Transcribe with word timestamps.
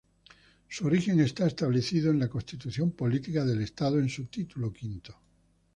Su 0.67 0.87
origen 0.87 1.19
está 1.19 1.45
establecido 1.45 2.09
en 2.09 2.17
la 2.17 2.27
Constitución 2.27 2.89
Política 2.93 3.45
del 3.45 3.61
Estado 3.61 3.99
en 3.99 4.09
su 4.09 4.25
Título 4.25 4.73
Quinto. 4.73 5.15